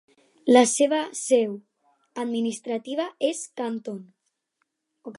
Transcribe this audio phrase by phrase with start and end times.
[0.55, 1.53] La seva seu
[2.25, 4.05] administrativa és Canton.